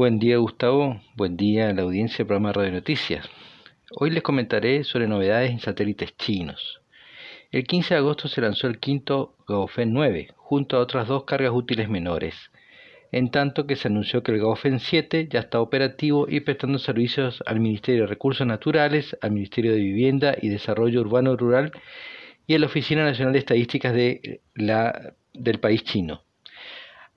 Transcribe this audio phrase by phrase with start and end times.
[0.00, 3.28] Buen día Gustavo, buen día a la audiencia del programa Radio Noticias.
[3.90, 6.80] Hoy les comentaré sobre novedades en satélites chinos.
[7.52, 11.52] El 15 de agosto se lanzó el quinto Gaofen 9, junto a otras dos cargas
[11.52, 12.34] útiles menores,
[13.12, 17.42] en tanto que se anunció que el Gaofen 7 ya está operativo y prestando servicios
[17.44, 21.72] al Ministerio de Recursos Naturales, al Ministerio de Vivienda y Desarrollo Urbano Rural
[22.46, 26.22] y a la Oficina Nacional de Estadísticas de la, del país chino.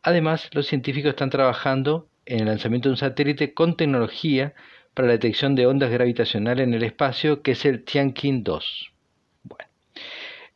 [0.01, 4.53] Además, los científicos están trabajando en el lanzamiento de un satélite con tecnología
[4.93, 8.91] para la detección de ondas gravitacionales en el espacio, que es el Tianqin 2.
[9.43, 9.69] Bueno.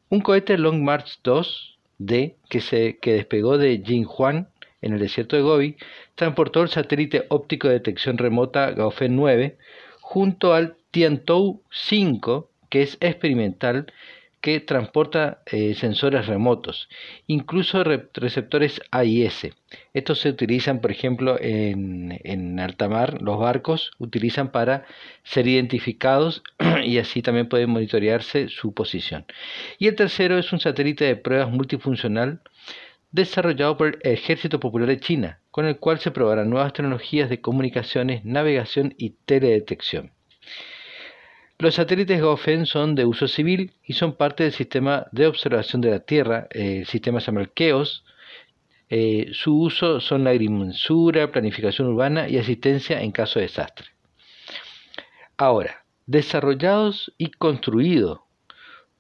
[0.09, 4.49] Un cohete Long March 2D que, se, que despegó de Jinhuan
[4.81, 5.77] en el desierto de Gobi
[6.15, 9.57] transportó el satélite óptico de detección remota Gaofen 9
[10.01, 13.91] junto al Tiantou 5, que es experimental
[14.47, 16.87] que transporta eh, sensores remotos,
[17.27, 19.49] incluso receptores AIS.
[19.93, 24.85] Estos se utilizan, por ejemplo, en, en alta mar, los barcos utilizan para
[25.25, 26.43] ser identificados
[26.85, 29.25] y así también puede monitorearse su posición.
[29.79, 32.39] Y el tercero es un satélite de pruebas multifuncional
[33.11, 37.41] desarrollado por el Ejército Popular de China, con el cual se probarán nuevas tecnologías de
[37.41, 40.13] comunicaciones, navegación y teledetección.
[41.59, 45.89] Los satélites Gaofen son de uso civil y son parte del sistema de observación de
[45.89, 48.05] la Tierra, el sistema se llama KEOS.
[48.89, 53.87] Eh, su uso son la agrimensura, planificación urbana y asistencia en caso de desastre.
[55.35, 58.19] Ahora, desarrollados y construidos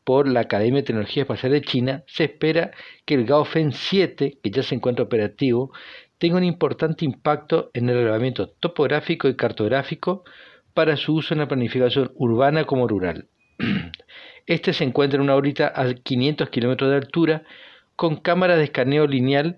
[0.03, 2.71] por la Academia de Tecnología Espacial de China, se espera
[3.05, 5.71] que el Gaofen 7, que ya se encuentra operativo,
[6.17, 10.23] tenga un importante impacto en el relevamiento topográfico y cartográfico
[10.77, 13.25] para su uso en la planificación urbana como rural.
[14.45, 17.43] Este se encuentra en una órbita a 500 kilómetros de altura
[17.95, 19.57] con cámaras de escaneo lineal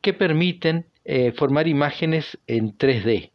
[0.00, 3.30] que permiten eh, formar imágenes en 3D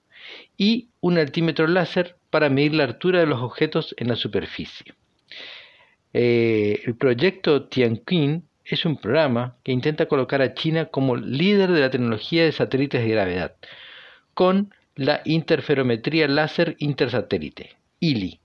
[0.57, 4.95] y un altímetro láser para medir la altura de los objetos en la superficie.
[6.13, 11.81] Eh, el proyecto Tianqin es un programa que intenta colocar a China como líder de
[11.81, 13.55] la tecnología de satélites de gravedad,
[14.33, 18.41] con la interferometría láser intersatélite, ILI,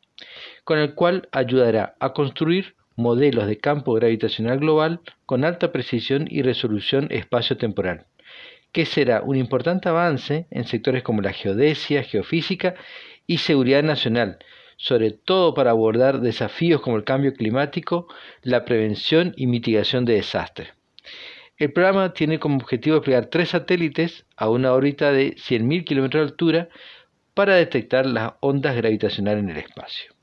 [0.63, 6.43] con el cual ayudará a construir modelos de campo gravitacional global con alta precisión y
[6.43, 8.07] resolución espacio-temporal,
[8.71, 12.77] que será un importante avance en sectores como la geodesia, geofísica
[13.27, 14.39] y seguridad nacional,
[14.77, 18.07] sobre todo para abordar desafíos como el cambio climático,
[18.43, 20.69] la prevención y mitigación de desastres.
[21.57, 26.21] El programa tiene como objetivo desplegar tres satélites a una órbita de 100.000 km de
[26.21, 26.69] altura
[27.33, 30.15] para detectar las ondas gravitacionales en el espacio.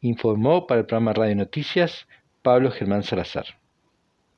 [0.00, 2.06] Informó para el programa Radio Noticias
[2.42, 3.59] Pablo Germán Salazar.